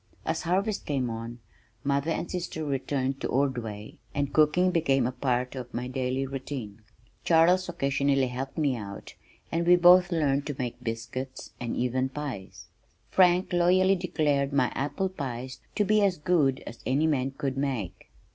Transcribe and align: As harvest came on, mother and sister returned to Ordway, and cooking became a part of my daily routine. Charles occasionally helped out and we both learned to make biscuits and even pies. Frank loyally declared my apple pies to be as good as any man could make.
As 0.25 0.41
harvest 0.41 0.87
came 0.87 1.11
on, 1.11 1.41
mother 1.83 2.09
and 2.09 2.31
sister 2.31 2.65
returned 2.65 3.21
to 3.21 3.27
Ordway, 3.27 3.99
and 4.15 4.33
cooking 4.33 4.71
became 4.71 5.05
a 5.05 5.11
part 5.11 5.53
of 5.53 5.71
my 5.75 5.87
daily 5.87 6.25
routine. 6.25 6.81
Charles 7.23 7.69
occasionally 7.69 8.25
helped 8.25 8.57
out 8.65 9.13
and 9.51 9.67
we 9.67 9.75
both 9.75 10.11
learned 10.11 10.47
to 10.47 10.55
make 10.57 10.83
biscuits 10.83 11.51
and 11.59 11.75
even 11.75 12.09
pies. 12.09 12.65
Frank 13.11 13.53
loyally 13.53 13.95
declared 13.95 14.51
my 14.51 14.71
apple 14.73 15.07
pies 15.07 15.59
to 15.75 15.85
be 15.85 16.01
as 16.01 16.17
good 16.17 16.63
as 16.65 16.79
any 16.83 17.05
man 17.05 17.29
could 17.37 17.55
make. 17.55 18.09